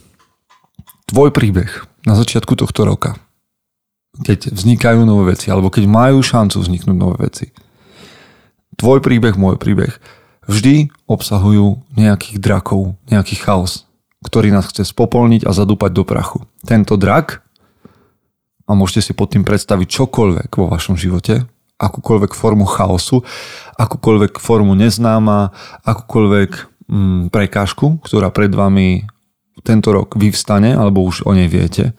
Tvoj 1.08 1.32
príbeh 1.32 1.88
na 2.04 2.16
začiatku 2.16 2.60
tohto 2.60 2.84
roka, 2.84 3.16
keď 4.24 4.52
vznikajú 4.52 5.04
nové 5.08 5.36
veci, 5.36 5.48
alebo 5.52 5.72
keď 5.72 5.88
majú 5.88 6.20
šancu 6.20 6.60
vzniknúť 6.60 6.98
nové 6.98 7.18
veci. 7.28 7.56
Tvoj 8.76 9.00
príbeh, 9.00 9.40
môj 9.40 9.56
príbeh, 9.60 9.96
vždy 10.48 10.92
obsahujú 11.08 11.84
nejakých 11.96 12.38
drakov, 12.40 13.00
nejaký 13.08 13.40
chaos, 13.40 13.88
ktorý 14.24 14.52
nás 14.52 14.68
chce 14.68 14.88
spopolniť 14.88 15.48
a 15.48 15.52
zadúpať 15.56 15.92
do 15.92 16.04
prachu. 16.04 16.44
Tento 16.64 16.96
drak 17.00 17.43
a 18.64 18.72
môžete 18.74 19.12
si 19.12 19.14
pod 19.16 19.36
tým 19.36 19.44
predstaviť 19.44 19.88
čokoľvek 19.88 20.50
vo 20.56 20.72
vašom 20.72 20.96
živote, 20.96 21.44
akúkoľvek 21.78 22.32
formu 22.32 22.64
chaosu, 22.64 23.26
akúkoľvek 23.76 24.40
formu 24.40 24.72
neznáma, 24.78 25.52
akúkoľvek 25.84 26.52
mm, 26.88 27.22
prekážku, 27.34 28.00
ktorá 28.06 28.32
pred 28.32 28.54
vami 28.56 29.04
tento 29.68 29.92
rok 29.92 30.16
vyvstane, 30.16 30.74
alebo 30.74 31.04
už 31.04 31.28
o 31.28 31.32
nej 31.36 31.52
viete, 31.52 31.92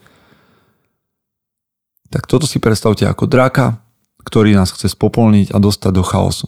tak 2.09 2.25
toto 2.25 2.47
si 2.47 2.57
predstavte 2.61 3.05
ako 3.05 3.27
draka, 3.27 3.81
ktorý 4.25 4.57
nás 4.57 4.73
chce 4.73 4.89
spopolniť 4.93 5.53
a 5.53 5.61
dostať 5.61 5.91
do 5.93 6.03
chaosu. 6.05 6.47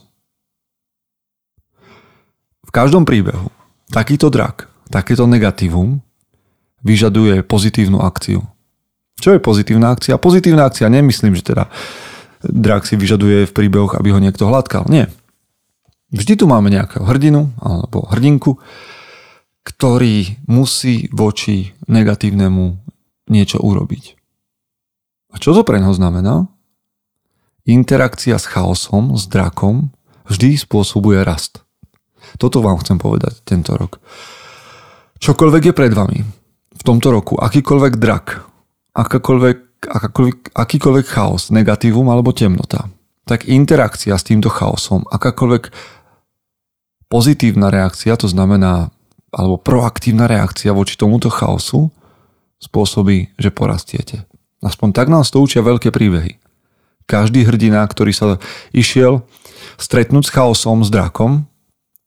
V 2.66 2.70
každom 2.74 3.08
príbehu 3.08 3.48
takýto 3.88 4.28
drak, 4.28 4.68
takéto 4.92 5.24
negatívum 5.24 6.04
vyžaduje 6.84 7.40
pozitívnu 7.44 8.02
akciu. 8.04 8.44
Čo 9.18 9.34
je 9.34 9.42
pozitívna 9.42 9.90
akcia? 9.90 10.18
Pozitívna 10.22 10.70
akcia, 10.70 10.86
nemyslím, 10.86 11.34
že 11.34 11.50
teda 11.54 11.66
drak 12.42 12.86
si 12.86 12.94
vyžaduje 12.94 13.50
v 13.50 13.54
príbehoch, 13.54 13.98
aby 13.98 14.14
ho 14.14 14.22
niekto 14.22 14.46
hladkal. 14.46 14.86
Nie. 14.86 15.10
Vždy 16.14 16.40
tu 16.40 16.44
máme 16.46 16.70
nejakého 16.70 17.04
hrdinu 17.04 17.50
alebo 17.58 18.06
hrdinku, 18.08 18.56
ktorý 19.66 20.40
musí 20.48 21.10
voči 21.12 21.76
negatívnemu 21.90 22.78
niečo 23.28 23.60
urobiť. 23.60 24.16
A 25.34 25.36
čo 25.36 25.52
to 25.52 25.66
pre 25.66 25.76
neho 25.76 25.92
znamená? 25.92 26.48
Interakcia 27.68 28.40
s 28.40 28.48
chaosom, 28.48 29.12
s 29.20 29.28
drakom 29.28 29.92
vždy 30.24 30.56
spôsobuje 30.56 31.20
rast. 31.20 31.60
Toto 32.40 32.64
vám 32.64 32.80
chcem 32.80 32.96
povedať 32.96 33.44
tento 33.44 33.76
rok. 33.76 34.00
Čokoľvek 35.20 35.62
je 35.68 35.74
pred 35.76 35.92
vami 35.92 36.24
v 36.72 36.82
tomto 36.86 37.12
roku, 37.12 37.36
akýkoľvek 37.36 38.00
drak, 38.00 38.26
akákoľvek, 38.98 39.86
akákoľvek, 39.86 40.38
akýkoľvek 40.58 41.06
chaos, 41.06 41.54
negatívum 41.54 42.10
alebo 42.10 42.34
temnota, 42.34 42.90
tak 43.22 43.46
interakcia 43.46 44.18
s 44.18 44.26
týmto 44.26 44.50
chaosom, 44.50 45.06
akákoľvek 45.06 45.70
pozitívna 47.06 47.70
reakcia, 47.70 48.18
to 48.18 48.26
znamená, 48.26 48.90
alebo 49.30 49.56
proaktívna 49.60 50.26
reakcia 50.26 50.74
voči 50.74 50.98
tomuto 50.98 51.30
chaosu, 51.30 51.94
spôsobí, 52.58 53.38
že 53.38 53.54
porastiete. 53.54 54.26
Aspoň 54.58 54.88
tak 54.90 55.06
nás 55.06 55.30
to 55.30 55.38
učia 55.38 55.62
veľké 55.62 55.94
príbehy. 55.94 56.42
Každý 57.06 57.46
hrdina, 57.46 57.86
ktorý 57.86 58.10
sa 58.10 58.26
išiel 58.74 59.22
stretnúť 59.78 60.28
s 60.28 60.34
chaosom, 60.34 60.82
s 60.82 60.90
drakom, 60.90 61.46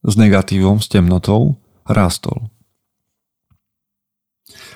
s 0.03 0.13
negatívom, 0.19 0.83
s 0.83 0.91
temnotou, 0.91 1.55
rástol. 1.87 2.50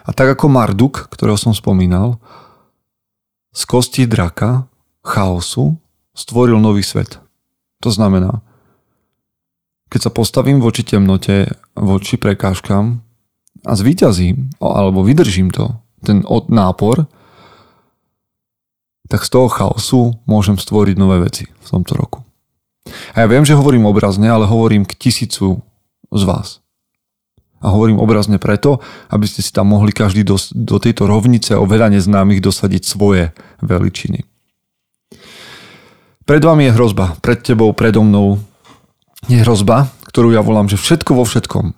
A 0.06 0.14
tak 0.14 0.38
ako 0.38 0.46
Marduk, 0.48 1.10
ktorého 1.10 1.38
som 1.38 1.52
spomínal, 1.52 2.22
z 3.56 3.62
kosti 3.66 4.06
draka, 4.06 4.70
chaosu, 5.02 5.78
stvoril 6.14 6.62
nový 6.62 6.86
svet. 6.86 7.18
To 7.82 7.90
znamená, 7.90 8.42
keď 9.90 10.10
sa 10.10 10.12
postavím 10.12 10.62
voči 10.62 10.82
temnote, 10.86 11.50
voči 11.78 12.18
prekážkam 12.18 13.02
a 13.66 13.72
zvíťazím, 13.74 14.50
alebo 14.62 15.06
vydržím 15.06 15.50
to, 15.54 15.78
ten 16.04 16.22
od 16.26 16.50
nápor, 16.50 17.08
tak 19.06 19.22
z 19.22 19.30
toho 19.30 19.48
chaosu 19.48 20.02
môžem 20.26 20.58
stvoriť 20.58 20.96
nové 20.98 21.22
veci 21.22 21.46
v 21.46 21.68
tomto 21.70 21.94
roku. 21.94 22.20
A 23.14 23.26
ja 23.26 23.28
viem, 23.30 23.46
že 23.46 23.58
hovorím 23.58 23.90
obrazne, 23.90 24.30
ale 24.30 24.50
hovorím 24.50 24.86
k 24.86 24.98
tisícu 24.98 25.62
z 26.10 26.24
vás. 26.26 26.65
A 27.66 27.74
hovorím 27.74 27.98
obrazne 27.98 28.38
preto, 28.38 28.78
aby 29.10 29.26
ste 29.26 29.42
si 29.42 29.50
tam 29.50 29.74
mohli 29.74 29.90
každý 29.90 30.22
do, 30.22 30.38
do 30.54 30.78
tejto 30.78 31.10
rovnice 31.10 31.58
o 31.58 31.66
veľa 31.66 31.90
neznámych 31.90 32.46
dosadiť 32.46 32.84
svoje 32.86 33.34
veličiny. 33.66 34.22
Pred 36.26 36.42
vami 36.42 36.70
je 36.70 36.76
hrozba, 36.78 37.18
pred 37.22 37.42
tebou, 37.42 37.74
predo 37.74 38.06
mnou 38.06 38.42
je 39.26 39.42
hrozba, 39.42 39.90
ktorú 40.10 40.34
ja 40.34 40.42
volám, 40.46 40.70
že 40.70 40.78
všetko 40.78 41.18
vo 41.18 41.26
všetkom. 41.26 41.74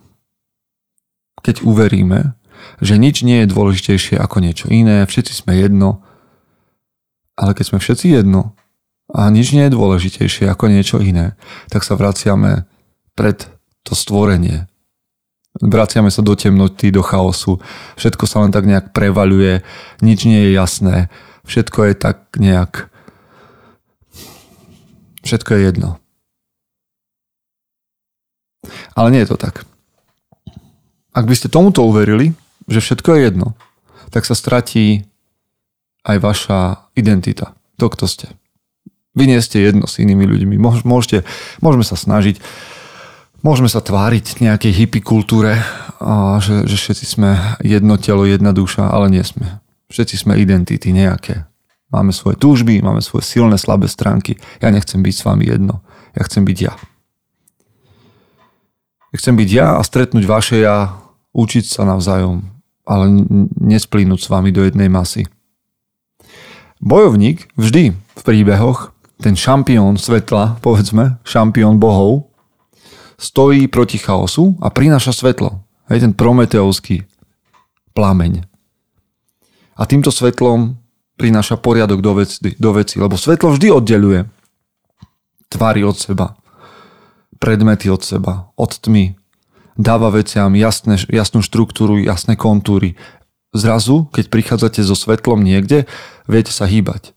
Keď 1.43 1.63
uveríme, 1.63 2.35
že 2.83 2.99
nič 2.99 3.23
nie 3.23 3.43
je 3.43 3.51
dôležitejšie 3.51 4.19
ako 4.19 4.43
niečo 4.43 4.67
iné, 4.67 5.07
všetci 5.07 5.33
sme 5.43 5.55
jedno, 5.59 6.03
ale 7.35 7.55
keď 7.55 7.75
sme 7.75 7.79
všetci 7.79 8.07
jedno 8.19 8.55
a 9.11 9.27
nič 9.31 9.55
nie 9.55 9.67
je 9.67 9.75
dôležitejšie 9.75 10.51
ako 10.51 10.67
niečo 10.67 10.97
iné, 10.99 11.39
tak 11.71 11.83
sa 11.87 11.95
vraciame 11.95 12.67
pred 13.15 13.47
to 13.87 13.95
stvorenie. 13.95 14.67
Vraciame 15.57 16.13
sa 16.13 16.21
do 16.21 16.37
temnoty, 16.37 16.93
do 16.93 17.01
chaosu. 17.01 17.57
Všetko 17.97 18.23
sa 18.29 18.45
len 18.45 18.53
tak 18.53 18.69
nejak 18.69 18.93
prevaľuje, 18.93 19.65
nič 20.05 20.19
nie 20.29 20.49
je 20.49 20.51
jasné. 20.53 21.09
Všetko 21.47 21.79
je 21.89 21.93
tak 21.97 22.17
nejak 22.37 22.91
Všetko 25.27 25.59
je 25.59 25.61
jedno. 25.67 25.99
Ale 28.95 29.11
nie 29.11 29.27
je 29.27 29.35
to 29.35 29.35
tak. 29.35 29.67
Ak 31.11 31.27
by 31.27 31.35
ste 31.35 31.51
tomuto 31.51 31.83
uverili, 31.83 32.31
že 32.71 32.79
všetko 32.79 33.09
je 33.11 33.19
jedno, 33.27 33.47
tak 34.07 34.23
sa 34.23 34.39
stratí 34.39 35.03
aj 36.07 36.23
vaša 36.23 36.59
identita. 36.95 37.59
To, 37.75 37.91
kto 37.91 38.07
ste. 38.07 38.31
Vy 39.19 39.27
nie 39.27 39.43
ste 39.43 39.59
jedno 39.59 39.83
s 39.83 39.99
inými 39.99 40.23
ľuďmi. 40.23 40.55
Môžete, 40.87 41.27
môžeme 41.59 41.83
sa 41.83 41.99
snažiť, 41.99 42.39
môžeme 43.41 43.69
sa 43.69 43.81
tváriť 43.81 44.41
nejakej 44.41 44.73
hippie 44.73 45.01
kultúre, 45.01 45.61
že, 46.41 46.65
že 46.69 46.75
všetci 46.77 47.05
sme 47.05 47.57
jedno 47.65 47.97
telo, 47.97 48.25
jedna 48.25 48.53
duša, 48.53 48.89
ale 48.89 49.09
nie 49.09 49.25
sme. 49.25 49.59
Všetci 49.89 50.15
sme 50.27 50.39
identity 50.39 50.93
nejaké. 50.93 51.47
Máme 51.87 52.11
svoje 52.11 52.35
túžby, 52.35 52.83
máme 52.83 52.99
svoje 52.99 53.23
silné, 53.23 53.55
slabé 53.55 53.87
stránky. 53.87 54.35
Ja 54.59 54.67
nechcem 54.69 54.99
byť 54.99 55.15
s 55.15 55.23
vami 55.23 55.47
jedno. 55.47 55.79
Ja 56.13 56.27
chcem 56.27 56.43
byť 56.43 56.57
ja. 56.59 56.73
Ja 59.07 59.15
chcem 59.15 59.39
byť 59.39 59.49
ja 59.49 59.67
a 59.79 59.81
stretnúť 59.87 60.27
vaše 60.27 60.59
ja, 60.59 60.99
učiť 61.31 61.63
sa 61.63 61.87
navzájom, 61.87 62.43
ale 62.83 63.05
nesplínuť 63.55 64.19
s 64.19 64.27
vami 64.27 64.51
do 64.51 64.67
jednej 64.67 64.91
masy. 64.91 65.23
Bojovník 66.83 67.47
vždy 67.55 67.95
v 67.95 68.21
príbehoch, 68.21 68.91
ten 69.17 69.33
šampión 69.33 69.97
svetla, 69.97 70.59
povedzme, 70.61 71.17
šampión 71.23 71.79
bohov, 71.79 72.26
stojí 73.17 73.67
proti 73.67 73.97
chaosu 73.97 74.55
a 74.61 74.69
prináša 74.69 75.11
svetlo. 75.11 75.65
Hej, 75.89 76.05
ten 76.05 76.13
prometeovský 76.13 77.03
plameň. 77.97 78.45
A 79.77 79.83
týmto 79.89 80.13
svetlom 80.13 80.77
prináša 81.17 81.57
poriadok 81.57 81.99
do 82.05 82.21
veci, 82.21 82.37
do 82.61 82.71
veci, 82.77 83.01
lebo 83.01 83.17
svetlo 83.17 83.57
vždy 83.57 83.67
oddeluje 83.73 84.19
tvary 85.49 85.81
od 85.81 85.97
seba, 85.97 86.37
predmety 87.41 87.89
od 87.89 88.05
seba, 88.05 88.53
od 88.53 88.77
tmy. 88.77 89.17
Dáva 89.77 90.13
veciam 90.13 90.53
jasné, 90.57 90.97
jasnú 91.09 91.41
štruktúru, 91.41 92.01
jasné 92.01 92.37
kontúry. 92.37 92.97
Zrazu, 93.53 94.09
keď 94.13 94.29
prichádzate 94.29 94.81
so 94.85 94.93
svetlom 94.97 95.41
niekde, 95.41 95.89
viete 96.29 96.53
sa 96.53 96.69
hýbať. 96.69 97.13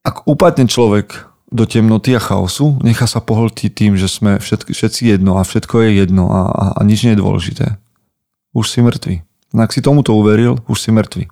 Ak 0.00 0.24
upadne 0.24 0.64
človek 0.64 1.29
do 1.50 1.66
temnoty 1.66 2.14
a 2.14 2.22
chaosu, 2.22 2.78
nechá 2.80 3.10
sa 3.10 3.18
pohltiť 3.18 3.70
tým, 3.74 3.92
že 3.98 4.06
sme 4.06 4.38
všetky, 4.38 4.70
všetci 4.70 5.02
jedno 5.18 5.36
a 5.36 5.42
všetko 5.42 5.82
je 5.82 5.90
jedno 6.06 6.30
a, 6.30 6.42
a, 6.46 6.64
a 6.78 6.80
nič 6.86 7.02
nie 7.02 7.18
je 7.18 7.22
dôležité. 7.22 7.66
Už 8.54 8.70
si 8.70 8.78
mŕtvy. 8.78 9.26
No 9.50 9.66
ak 9.66 9.74
si 9.74 9.82
tomuto 9.82 10.14
uveril, 10.14 10.62
už 10.70 10.78
si 10.78 10.94
mŕtvy. 10.94 11.26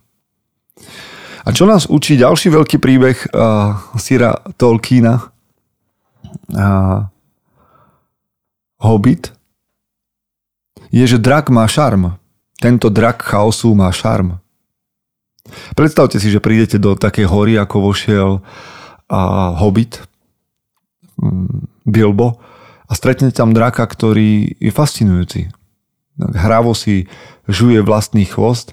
A 1.47 1.49
čo 1.55 1.71
nás 1.71 1.87
učí 1.87 2.19
ďalší 2.19 2.51
veľký 2.51 2.83
príbeh 2.83 3.31
uh, 3.31 3.79
Sira 3.95 4.43
Tolkiena, 4.59 5.31
uh, 6.53 7.07
Hobbit, 8.83 9.33
je, 10.91 11.05
že 11.07 11.23
drak 11.23 11.51
má 11.55 11.63
šarm. 11.71 12.19
Tento 12.59 12.91
drak 12.91 13.23
chaosu 13.23 13.71
má 13.79 13.91
šarm. 13.95 14.43
Predstavte 15.79 16.19
si, 16.19 16.29
že 16.29 16.43
prídete 16.43 16.77
do 16.77 16.99
takej 16.99 17.27
hory, 17.31 17.55
ako 17.55 17.87
vošiel 17.87 18.31
uh, 18.39 18.43
Hobbit, 19.59 20.05
um, 21.17 21.69
Bilbo, 21.89 22.37
a 22.89 22.93
stretnete 22.97 23.37
tam 23.37 23.53
draka, 23.53 23.85
ktorý 23.85 24.57
je 24.57 24.73
fascinujúci. 24.73 25.53
Hravo 26.19 26.73
si 26.73 27.05
žuje 27.45 27.85
vlastný 27.85 28.25
chvost 28.25 28.73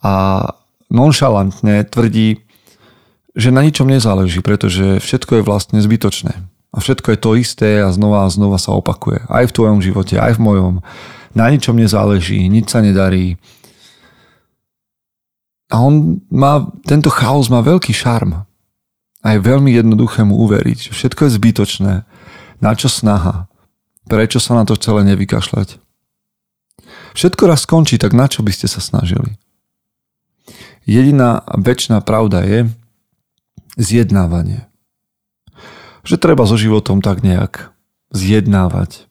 a 0.00 0.42
nonšalantne 0.88 1.84
tvrdí, 1.86 2.40
že 3.36 3.54
na 3.54 3.62
ničom 3.62 3.86
nezáleží, 3.86 4.42
pretože 4.42 4.98
všetko 4.98 5.40
je 5.40 5.46
vlastne 5.46 5.78
zbytočné. 5.78 6.34
A 6.70 6.76
všetko 6.80 7.14
je 7.14 7.18
to 7.20 7.30
isté 7.38 7.70
a 7.84 7.92
znova 7.94 8.26
a 8.26 8.32
znova 8.32 8.58
sa 8.58 8.74
opakuje. 8.74 9.22
Aj 9.28 9.44
v 9.46 9.54
tvojom 9.54 9.78
živote, 9.84 10.18
aj 10.18 10.38
v 10.38 10.44
mojom. 10.44 10.74
Na 11.36 11.46
ničom 11.46 11.78
nezáleží, 11.78 12.42
nič 12.50 12.74
sa 12.74 12.82
nedarí. 12.82 13.38
A 15.70 15.78
on 15.78 16.18
má, 16.26 16.66
tento 16.82 17.06
chaos 17.12 17.46
má 17.46 17.62
veľký 17.62 17.94
šarm. 17.94 18.42
A 19.20 19.36
je 19.36 19.40
veľmi 19.44 19.68
jednoduché 19.76 20.24
mu 20.24 20.40
uveriť, 20.48 20.96
všetko 20.96 21.28
je 21.28 21.36
zbytočné. 21.36 21.92
Na 22.60 22.72
čo 22.72 22.88
snaha? 22.88 23.52
Prečo 24.08 24.40
sa 24.40 24.56
na 24.56 24.64
to 24.64 24.80
celé 24.80 25.04
nevykašľať? 25.12 25.76
Všetko 27.12 27.42
raz 27.44 27.68
skončí, 27.68 28.00
tak 28.00 28.16
na 28.16 28.26
čo 28.30 28.40
by 28.40 28.52
ste 28.54 28.66
sa 28.66 28.80
snažili? 28.80 29.36
Jediná 30.88 31.44
väčšiná 31.46 32.00
pravda 32.00 32.42
je 32.42 32.72
zjednávanie. 33.76 34.66
Že 36.02 36.16
treba 36.16 36.48
so 36.48 36.56
životom 36.56 37.04
tak 37.04 37.20
nejak 37.20 37.76
zjednávať. 38.10 39.04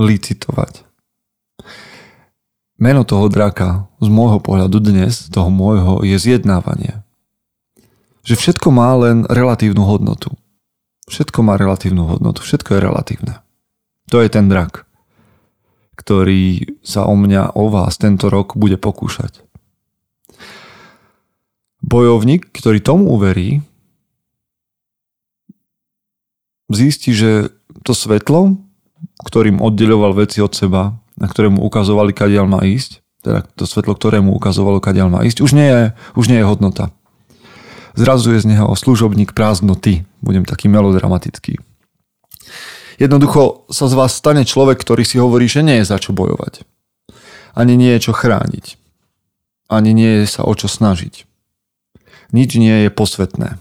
Licitovať. 0.00 0.88
Meno 2.80 3.06
toho 3.06 3.30
draka 3.30 3.86
z 4.02 4.08
môjho 4.10 4.42
pohľadu 4.42 4.82
dnes, 4.82 5.30
toho 5.30 5.46
môjho, 5.52 6.02
je 6.02 6.18
zjednávanie. 6.18 7.03
Že 8.24 8.34
všetko 8.40 8.68
má 8.72 8.90
len 8.96 9.28
relatívnu 9.28 9.84
hodnotu. 9.84 10.32
Všetko 11.06 11.44
má 11.44 11.60
relatívnu 11.60 12.08
hodnotu, 12.08 12.40
všetko 12.40 12.76
je 12.76 12.80
relatívne. 12.80 13.34
To 14.08 14.24
je 14.24 14.28
ten 14.32 14.48
drak 14.48 14.88
ktorý 15.94 16.74
sa 16.82 17.06
o 17.06 17.14
mňa, 17.14 17.54
o 17.54 17.70
vás 17.70 17.96
tento 17.96 18.26
rok 18.28 18.58
bude 18.58 18.74
pokúšať. 18.76 19.40
Bojovník, 21.84 22.50
ktorý 22.50 22.82
tomu 22.82 23.14
uverí, 23.14 23.62
zistí, 26.72 27.14
že 27.14 27.54
to 27.86 27.92
svetlo, 27.92 28.56
ktorým 29.22 29.62
oddeľoval 29.62 30.16
veci 30.16 30.40
od 30.42 30.50
seba, 30.56 30.96
na 31.14 31.30
ktorému 31.30 31.62
ukazovali, 31.62 32.10
kadiaľ 32.10 32.46
má 32.50 32.60
ísť, 32.64 33.04
teda 33.22 33.46
to 33.54 33.68
svetlo, 33.68 33.94
ktorému 33.94 34.34
ukazovalo, 34.34 34.82
kadiaľ 34.82 35.08
má 35.12 35.20
ísť, 35.22 35.44
už 35.44 35.52
nie 35.54 35.68
je, 35.68 35.82
už 36.18 36.26
nie 36.32 36.40
je 36.40 36.48
hodnota. 36.48 36.90
Zrazu 37.94 38.34
je 38.34 38.42
z 38.42 38.50
neho 38.50 38.74
služobník 38.74 39.32
prázdnoty. 39.32 40.02
Budem 40.18 40.42
taký 40.42 40.66
melodramatický. 40.66 41.62
Jednoducho 42.98 43.66
sa 43.70 43.90
z 43.90 43.94
vás 43.94 44.14
stane 44.14 44.46
človek, 44.46 44.78
ktorý 44.78 45.02
si 45.02 45.18
hovorí, 45.18 45.50
že 45.50 45.62
nie 45.62 45.82
je 45.82 45.90
za 45.90 45.98
čo 45.98 46.14
bojovať. 46.14 46.62
Ani 47.54 47.78
nie 47.78 47.94
je 47.98 48.10
čo 48.10 48.12
chrániť. 48.14 48.78
Ani 49.70 49.94
nie 49.94 50.22
je 50.22 50.26
sa 50.26 50.46
o 50.46 50.52
čo 50.54 50.66
snažiť. 50.66 51.26
Nič 52.34 52.50
nie 52.58 52.86
je 52.86 52.90
posvetné. 52.90 53.58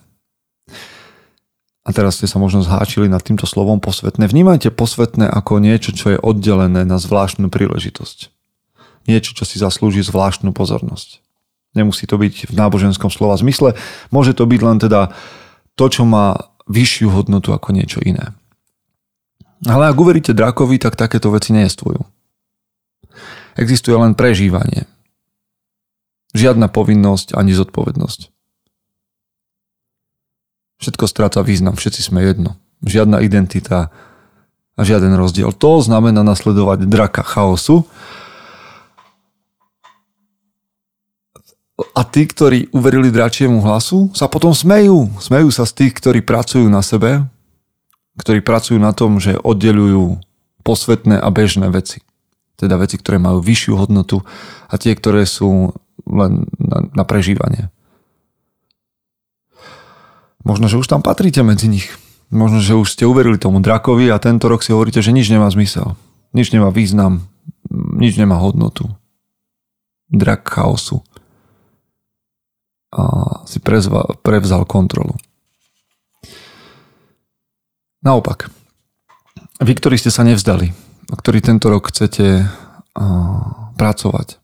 A 1.84 1.90
teraz 1.92 2.18
ste 2.18 2.30
sa 2.32 2.40
možno 2.40 2.64
zháčili 2.64 3.12
nad 3.12 3.22
týmto 3.22 3.44
slovom 3.44 3.84
posvetné. 3.84 4.26
Vnímajte 4.26 4.72
posvetné 4.72 5.28
ako 5.28 5.60
niečo, 5.60 5.92
čo 5.92 6.16
je 6.16 6.22
oddelené 6.22 6.88
na 6.88 6.98
zvláštnu 6.98 7.52
príležitosť. 7.52 8.32
Niečo, 9.04 9.36
čo 9.36 9.44
si 9.44 9.60
zaslúži 9.60 10.00
zvláštnu 10.00 10.56
pozornosť. 10.56 11.23
Nemusí 11.74 12.06
to 12.06 12.22
byť 12.22 12.50
v 12.50 12.54
náboženskom 12.54 13.10
slova 13.10 13.34
zmysle, 13.38 13.74
môže 14.14 14.38
to 14.38 14.46
byť 14.46 14.62
len 14.62 14.78
teda 14.78 15.10
to, 15.74 15.86
čo 15.90 16.06
má 16.06 16.54
vyššiu 16.70 17.10
hodnotu 17.10 17.50
ako 17.50 17.74
niečo 17.74 18.00
iné. 18.06 18.34
Ale 19.64 19.90
ak 19.90 19.98
uveríte 19.98 20.36
drakovi, 20.36 20.78
tak 20.78 21.00
takéto 21.00 21.32
veci 21.34 21.56
neestvujú. 21.56 22.04
Existuje 23.56 23.96
len 23.96 24.14
prežívanie. 24.18 24.86
Žiadna 26.34 26.68
povinnosť 26.74 27.38
ani 27.38 27.54
zodpovednosť. 27.54 28.34
Všetko 30.82 31.06
stráca 31.08 31.40
význam, 31.46 31.78
všetci 31.80 32.02
sme 32.04 32.26
jedno. 32.26 32.60
Žiadna 32.84 33.24
identita 33.24 33.94
a 34.74 34.82
žiaden 34.82 35.16
rozdiel. 35.16 35.54
To 35.56 35.80
znamená 35.80 36.26
nasledovať 36.26 36.90
draka 36.90 37.24
chaosu. 37.24 37.88
A 41.74 42.06
tí, 42.06 42.30
ktorí 42.30 42.70
uverili 42.70 43.10
dračiemu 43.10 43.58
hlasu, 43.66 44.14
sa 44.14 44.30
potom 44.30 44.54
smejú. 44.54 45.10
Smejú 45.18 45.50
sa 45.50 45.66
z 45.66 45.74
tých, 45.74 45.94
ktorí 45.98 46.22
pracujú 46.22 46.70
na 46.70 46.86
sebe, 46.86 47.26
ktorí 48.22 48.46
pracujú 48.46 48.78
na 48.78 48.94
tom, 48.94 49.18
že 49.18 49.42
oddelujú 49.42 50.22
posvetné 50.62 51.18
a 51.18 51.28
bežné 51.34 51.74
veci. 51.74 52.06
Teda 52.54 52.78
veci, 52.78 53.02
ktoré 53.02 53.18
majú 53.18 53.42
vyššiu 53.42 53.74
hodnotu 53.74 54.22
a 54.70 54.78
tie, 54.78 54.94
ktoré 54.94 55.26
sú 55.26 55.74
len 56.06 56.46
na, 56.62 56.86
na 56.94 57.04
prežívanie. 57.10 57.74
Možno, 60.46 60.70
že 60.70 60.78
už 60.78 60.86
tam 60.86 61.02
patríte 61.02 61.42
medzi 61.42 61.66
nich. 61.66 61.90
Možno, 62.30 62.62
že 62.62 62.78
už 62.78 62.94
ste 62.94 63.10
uverili 63.10 63.42
tomu 63.42 63.64
drakovi 63.64 64.14
a 64.14 64.22
tento 64.22 64.46
rok 64.46 64.62
si 64.62 64.76
hovoríte, 64.76 65.02
že 65.02 65.16
nič 65.16 65.32
nemá 65.34 65.50
zmysel. 65.50 65.98
Nič 66.38 66.54
nemá 66.54 66.70
význam. 66.70 67.26
Nič 67.74 68.20
nemá 68.20 68.38
hodnotu. 68.38 68.90
Drak 70.14 70.46
chaosu. 70.46 71.02
A 72.94 73.04
si 73.50 73.58
prezval, 73.58 74.22
prevzal 74.22 74.70
kontrolu. 74.70 75.18
Naopak, 78.06 78.54
vy, 79.64 79.74
ktorí 79.74 79.98
ste 79.98 80.14
sa 80.14 80.22
nevzdali, 80.22 80.70
ktorí 81.10 81.42
tento 81.42 81.74
rok 81.74 81.90
chcete 81.90 82.46
pracovať, 83.74 84.38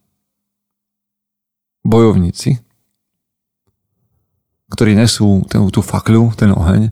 bojovníci, 1.85 2.57
ktorí 4.73 4.97
nesú 4.97 5.45
ten, 5.45 5.61
tú 5.69 5.85
fakľu, 5.85 6.33
ten 6.33 6.49
oheň, 6.49 6.89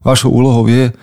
vašou 0.00 0.32
úlohou 0.32 0.64
je 0.68 0.96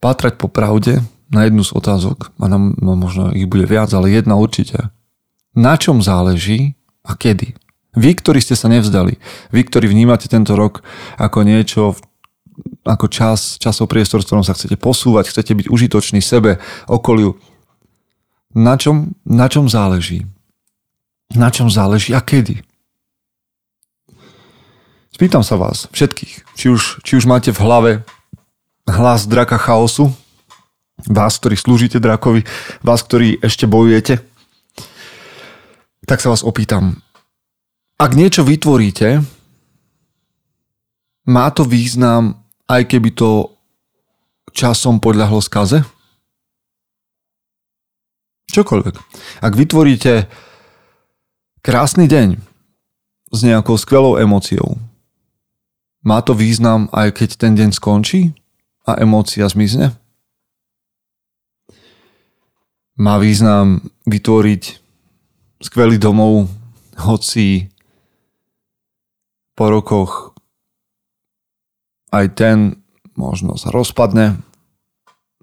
pátrať 0.00 0.40
po 0.40 0.48
pravde 0.48 1.04
na 1.28 1.44
jednu 1.44 1.64
z 1.64 1.76
otázok, 1.76 2.32
a 2.40 2.44
nám, 2.48 2.76
no 2.80 2.96
možno 2.96 3.32
ich 3.36 3.48
bude 3.48 3.68
viac, 3.68 3.92
ale 3.92 4.12
jedna 4.12 4.36
určite. 4.36 4.92
Na 5.52 5.76
čom 5.76 6.00
záleží 6.00 6.76
a 7.04 7.16
kedy? 7.18 7.56
Vy, 7.94 8.18
ktorí 8.18 8.42
ste 8.42 8.58
sa 8.58 8.66
nevzdali, 8.66 9.18
vy, 9.54 9.60
ktorí 9.62 9.86
vnímate 9.86 10.26
tento 10.26 10.58
rok 10.58 10.82
ako 11.14 11.46
niečo, 11.46 11.94
ako 12.82 13.06
čas, 13.06 13.56
časov 13.58 13.86
priestor, 13.86 14.22
v 14.22 14.26
ktorom 14.28 14.44
sa 14.46 14.54
chcete 14.54 14.74
posúvať, 14.78 15.30
chcete 15.30 15.54
byť 15.54 15.66
užitočný 15.70 16.18
sebe, 16.18 16.58
okoliu, 16.90 17.38
na 18.54 18.78
čom, 18.78 19.14
na 19.26 19.50
čom 19.50 19.66
záleží? 19.66 20.26
Na 21.34 21.50
čom 21.50 21.66
záleží 21.66 22.14
a 22.14 22.22
kedy? 22.22 22.62
Spýtam 25.14 25.46
sa 25.46 25.54
vás, 25.54 25.86
všetkých, 25.94 26.58
či 26.58 26.66
už, 26.70 27.02
či 27.06 27.12
už 27.14 27.26
máte 27.30 27.54
v 27.54 27.62
hlave 27.62 27.90
hlas 28.90 29.30
draka 29.30 29.58
chaosu, 29.58 30.10
vás, 31.06 31.38
ktorí 31.38 31.54
slúžite 31.54 31.98
drakovi, 32.02 32.42
vás, 32.82 33.02
ktorí 33.02 33.38
ešte 33.42 33.70
bojujete, 33.70 34.22
tak 36.04 36.18
sa 36.18 36.34
vás 36.34 36.42
opýtam, 36.42 36.98
ak 37.98 38.10
niečo 38.14 38.42
vytvoríte, 38.42 39.22
má 41.24 41.46
to 41.54 41.64
význam, 41.64 42.44
aj 42.68 42.84
keby 42.90 43.14
to 43.16 43.54
časom 44.52 45.00
podľahlo 45.00 45.40
skaze? 45.40 45.80
Čokoľvek. 48.52 48.94
Ak 49.42 49.52
vytvoríte 49.56 50.30
krásny 51.64 52.06
deň 52.06 52.38
s 53.34 53.38
nejakou 53.42 53.74
skvelou 53.74 54.20
emóciou, 54.20 54.78
má 56.04 56.20
to 56.20 56.36
význam 56.36 56.92
aj 56.92 57.16
keď 57.16 57.30
ten 57.40 57.56
deň 57.56 57.72
skončí 57.72 58.36
a 58.84 59.00
emócia 59.00 59.48
zmizne? 59.48 59.96
Má 62.94 63.18
význam 63.18 63.82
vytvoriť 64.06 64.62
skvelý 65.64 65.98
domov, 65.98 66.46
hoci 66.94 67.73
po 69.54 69.70
rokoch 69.70 70.34
aj 72.14 72.26
ten 72.38 72.58
možno 73.14 73.58
sa 73.58 73.70
rozpadne 73.70 74.38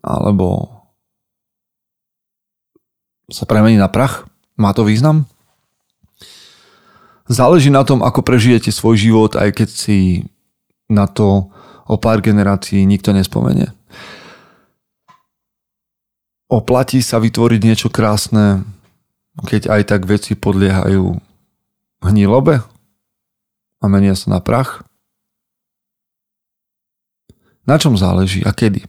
alebo 0.04 0.72
sa 3.32 3.48
premení 3.48 3.80
na 3.80 3.88
prach? 3.88 4.28
Má 4.60 4.76
to 4.76 4.84
význam? 4.84 5.28
Záleží 7.32 7.72
na 7.72 7.88
tom, 7.88 8.04
ako 8.04 8.28
prežijete 8.28 8.76
svoj 8.76 9.00
život, 9.00 9.40
aj 9.40 9.56
keď 9.56 9.70
si 9.72 10.28
na 10.92 11.08
to 11.08 11.48
o 11.88 11.96
pár 11.96 12.20
generácií 12.20 12.84
nikto 12.84 13.16
nespomenie. 13.16 13.72
Oplatí 16.52 17.00
sa 17.00 17.24
vytvoriť 17.24 17.62
niečo 17.64 17.88
krásne, 17.88 18.68
keď 19.48 19.72
aj 19.72 19.82
tak 19.88 20.02
veci 20.04 20.36
podliehajú 20.36 21.16
hnilobe 22.04 22.60
a 23.82 23.86
menia 23.90 24.14
sa 24.14 24.30
na 24.30 24.40
prach? 24.40 24.86
Na 27.66 27.82
čom 27.82 27.98
záleží 27.98 28.46
a 28.46 28.54
kedy? 28.54 28.86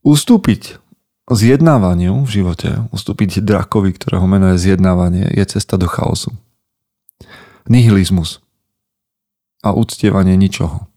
Ustúpiť 0.00 0.80
zjednávaniu 1.28 2.26
v 2.26 2.30
živote, 2.30 2.88
ustúpiť 2.90 3.44
drakovi, 3.44 3.94
ktorého 3.94 4.24
meno 4.26 4.52
je 4.52 4.58
zjednávanie, 4.58 5.28
je 5.30 5.44
cesta 5.46 5.78
do 5.78 5.86
chaosu. 5.86 6.34
Nihilizmus 7.70 8.42
a 9.60 9.76
uctievanie 9.76 10.34
ničoho. 10.34 10.88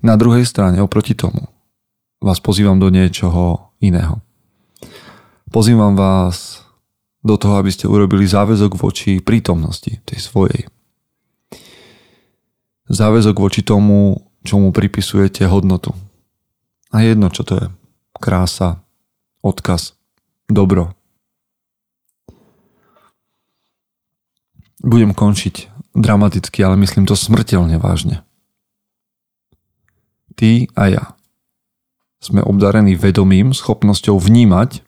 Na 0.00 0.16
druhej 0.16 0.44
strane, 0.44 0.82
oproti 0.82 1.14
tomu, 1.16 1.48
vás 2.20 2.40
pozývam 2.40 2.76
do 2.76 2.92
niečoho 2.92 3.72
iného. 3.80 4.20
Pozývam 5.48 5.96
vás 5.96 6.66
do 7.20 7.34
toho, 7.36 7.60
aby 7.60 7.68
ste 7.68 7.88
urobili 7.88 8.24
záväzok 8.24 8.80
voči 8.80 9.20
prítomnosti 9.20 10.00
tej 10.08 10.18
svojej. 10.18 10.68
Záväzok 12.90 13.36
voči 13.38 13.60
tomu, 13.62 14.18
čomu 14.42 14.72
pripisujete 14.72 15.46
hodnotu. 15.46 15.92
A 16.90 17.06
jedno, 17.06 17.30
čo 17.30 17.46
to 17.46 17.54
je. 17.60 17.66
Krása, 18.18 18.82
odkaz, 19.44 19.94
dobro. 20.50 20.96
Budem 24.80 25.12
končiť 25.12 25.68
dramaticky, 25.92 26.64
ale 26.64 26.80
myslím 26.80 27.04
to 27.04 27.14
smrteľne 27.14 27.76
vážne. 27.76 28.24
Ty 30.34 30.72
a 30.72 30.82
ja 30.88 31.04
sme 32.20 32.44
obdarení 32.44 32.96
vedomím, 32.96 33.56
schopnosťou 33.56 34.20
vnímať 34.20 34.84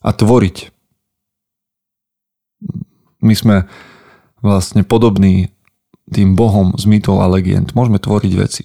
a 0.00 0.10
tvoriť. 0.12 0.75
My 3.26 3.34
sme 3.34 3.56
vlastne 4.38 4.86
podobní 4.86 5.50
tým 6.06 6.38
bohom 6.38 6.78
z 6.78 6.86
mýtov 6.86 7.18
a 7.18 7.26
legend. 7.26 7.74
Môžeme 7.74 7.98
tvoriť 7.98 8.32
veci. 8.38 8.62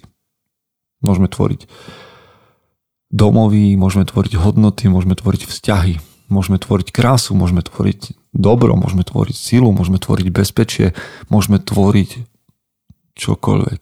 Môžeme 1.02 1.26
tvoriť 1.26 1.66
domovy, 3.10 3.74
môžeme 3.74 4.06
tvoriť 4.06 4.38
hodnoty, 4.38 4.86
môžeme 4.86 5.18
tvoriť 5.18 5.50
vzťahy, 5.50 5.94
môžeme 6.30 6.62
tvoriť 6.62 6.94
krásu, 6.94 7.34
môžeme 7.34 7.60
tvoriť 7.60 8.16
dobro, 8.32 8.78
môžeme 8.78 9.02
tvoriť 9.02 9.36
silu, 9.36 9.74
môžeme 9.74 9.98
tvoriť 9.98 10.26
bezpečie, 10.30 10.94
môžeme 11.28 11.58
tvoriť 11.58 12.24
čokoľvek. 13.18 13.80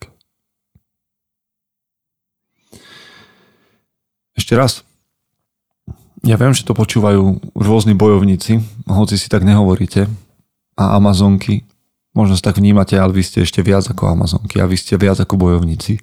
Ešte 4.40 4.56
raz. 4.56 4.82
Ja 6.24 6.36
viem, 6.36 6.52
že 6.52 6.64
to 6.64 6.76
počúvajú 6.76 7.40
rôzni 7.56 7.92
bojovníci, 7.96 8.60
hoci 8.88 9.14
si 9.16 9.28
tak 9.28 9.44
nehovoríte. 9.44 10.08
A 10.80 10.96
Amazonky, 10.96 11.68
možno 12.16 12.40
sa 12.40 12.48
tak 12.48 12.56
vnímate, 12.56 12.96
ale 12.96 13.12
vy 13.12 13.20
ste 13.20 13.44
ešte 13.44 13.60
viac 13.60 13.84
ako 13.84 14.16
Amazonky 14.16 14.56
a 14.56 14.64
vy 14.64 14.80
ste 14.80 14.96
viac 14.96 15.20
ako 15.20 15.36
bojovníci. 15.36 16.00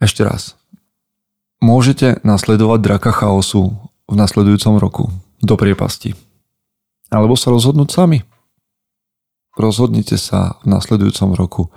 Ešte 0.00 0.24
raz. 0.24 0.56
Môžete 1.60 2.24
nasledovať 2.24 2.80
draka 2.80 3.12
chaosu 3.12 3.76
v 4.08 4.14
nasledujúcom 4.16 4.80
roku 4.80 5.04
do 5.44 5.54
priepasti. 5.60 6.16
Alebo 7.12 7.36
sa 7.36 7.52
rozhodnúť 7.52 7.92
sami. 7.92 8.24
Rozhodnite 9.52 10.16
sa 10.16 10.56
v 10.64 10.72
nasledujúcom 10.72 11.36
roku, 11.36 11.68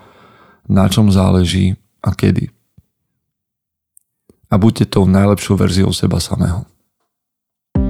na 0.71 0.88
čom 0.88 1.12
záleží 1.12 1.75
a 1.99 2.15
kedy. 2.15 2.55
A 4.47 4.55
buďte 4.55 4.95
tou 4.95 5.03
najlepšou 5.03 5.60
verziou 5.60 5.91
seba 5.91 6.23
samého. 6.23 6.63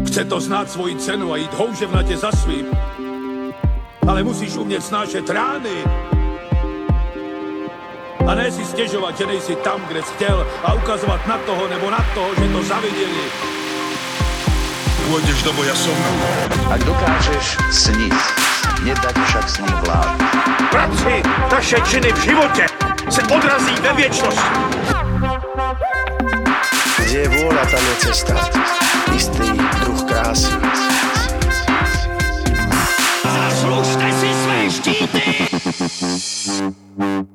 Chce 0.10 0.26
to 0.26 0.42
znát 0.42 0.72
svoji 0.72 0.96
cenu 0.96 1.34
a 1.34 1.38
jít 1.38 1.54
houževnatě 1.54 2.18
za 2.18 2.32
svým. 2.32 2.66
Ale 4.08 4.24
musíš 4.24 4.56
umět 4.56 4.82
snášet 4.82 5.30
rány. 5.30 5.84
A 8.28 8.36
ne 8.36 8.52
si 8.52 8.66
stěžovat, 8.66 9.18
že 9.18 9.26
nejsi 9.26 9.56
tam, 9.56 9.82
kde 9.88 10.04
jsi 10.04 10.14
chtěl 10.14 10.48
a 10.64 10.74
ukazovat 10.74 11.28
na 11.28 11.38
toho 11.38 11.68
nebo 11.68 11.90
na 11.90 12.06
toho, 12.14 12.30
že 12.36 12.54
to 12.54 12.64
zaviděli. 12.64 13.26
Pôjdeš 15.06 15.46
do 15.46 15.54
boja 15.54 15.78
som. 15.78 15.94
Ak 16.74 16.82
dokážeš 16.82 17.62
sniť, 17.70 18.18
nedať 18.90 19.16
však 19.30 19.46
snom 19.46 19.74
vlád. 19.86 20.18
Práci, 20.74 21.22
taše 21.50 21.78
činy 21.86 22.10
v 22.10 22.20
životě 22.26 22.66
se 23.10 23.22
odrazí 23.22 23.76
ve 23.86 23.94
věčnosti. 23.94 24.50
Kde 27.06 27.18
je 27.22 27.28
vôľa, 27.38 27.64
tam 27.70 27.84
je 27.86 27.96
cesta. 28.02 28.34
Istý 29.14 29.54
G. 34.86 34.92